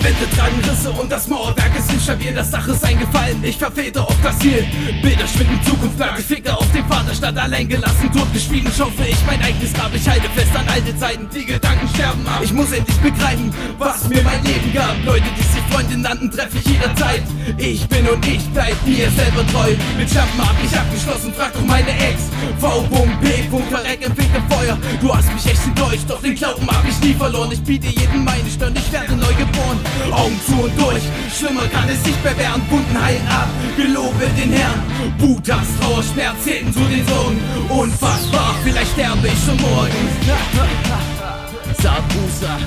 Die 0.00 0.04
Wände 0.04 0.30
tragen 0.34 0.60
Risse 0.64 0.90
und 0.92 1.12
das 1.12 1.28
Mauerwerk 1.28 1.78
ist 1.78 1.92
instabil. 1.92 2.32
Das 2.32 2.50
Dach 2.50 2.66
ist 2.66 2.82
eingefallen, 2.82 3.44
ich 3.44 3.58
verfehlte 3.58 4.00
auf 4.00 4.16
das 4.22 4.38
Ziel. 4.38 4.66
Bilder 5.02 5.26
schwinden 5.26 5.62
Zukunft 5.62 5.98
lang, 5.98 6.14
ich 6.18 6.24
ficke 6.24 6.56
auf 6.56 6.70
dem 6.72 6.86
Vaterstadt 6.86 7.36
allein 7.36 7.68
gelassen, 7.68 8.10
totgeschwiegen. 8.10 8.72
Schaufe 8.72 9.04
ich 9.06 9.18
mein 9.26 9.42
eigenes 9.42 9.74
Grab, 9.74 9.90
ich 9.94 10.08
halte 10.08 10.28
fest 10.30 10.56
an 10.56 10.66
alte 10.68 10.96
Zeiten. 10.96 11.28
Die 11.34 11.44
Gedanken 11.44 11.86
sterben 11.94 12.26
ab. 12.26 12.40
Ich 12.42 12.52
muss 12.52 12.72
endlich 12.72 12.96
begreifen, 12.96 13.52
was 13.78 14.08
mir 14.08 14.22
mein 14.22 14.42
Leben 14.42 14.72
gab. 14.72 14.96
Leute, 15.04 15.26
die 15.36 15.42
sich 15.42 15.62
Freunde 15.70 15.98
nannten, 15.98 16.30
treffe 16.30 16.56
ich 16.56 16.66
jederzeit. 16.66 17.22
Ich 17.58 17.86
bin 17.88 18.08
und 18.08 18.26
ich 18.26 18.48
bleib 18.54 18.76
mir 18.86 19.10
selber 19.10 19.46
treu. 19.52 19.74
Mit 19.98 20.08
Schaffen 20.08 20.40
hab 20.40 20.56
ich 20.64 20.78
abgeschlossen, 20.78 21.34
frag 21.34 21.52
doch 21.52 21.64
meine 21.66 21.90
Ex. 21.90 22.22
V.P. 22.58 23.50
Verreck 23.70 24.04
im 24.04 24.14
Feuer. 24.70 24.78
Du 25.00 25.14
hast 25.14 25.32
mich 25.32 25.46
echt 25.46 25.64
enttäuscht, 25.64 26.04
doch 26.08 26.20
den 26.20 26.34
Glauben 26.34 26.66
hab 26.66 26.84
ich 26.86 26.98
nie 27.00 27.14
verloren. 27.14 27.50
Ich 27.52 27.62
biete 27.62 27.86
jedem 27.86 28.24
meine 28.24 28.48
Stirn, 28.50 28.74
ich 28.74 28.92
werde 28.92 29.14
neu 29.14 29.32
geboren. 29.34 29.78
Augen 30.10 30.40
zu 30.46 30.54
und 30.64 30.80
durch, 30.80 31.02
schlimmer 31.36 31.66
kann 31.68 31.88
es 31.88 32.04
nicht 32.04 32.22
mehr 32.22 32.36
werden. 32.38 32.62
Heilen 33.02 33.28
ab, 33.28 33.48
gelobe 33.76 34.26
den 34.36 34.52
Herrn. 34.52 34.82
Wut, 35.18 35.50
Hass, 35.50 35.68
Trauer, 35.80 36.02
Schmerz, 36.02 36.44
hinten 36.44 36.72
zu 36.72 36.80
den 36.80 37.06
Sorgen. 37.06 37.40
Unfassbar, 37.68 38.54
vielleicht 38.62 38.92
sterbe 38.92 39.28
ich 39.28 39.44
schon 39.44 39.56
morgen. 39.60 40.08
Sabusa 41.82 42.58